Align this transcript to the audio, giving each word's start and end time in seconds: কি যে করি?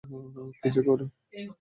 কি 0.61 0.69
যে 0.75 0.81
করি? 0.87 1.05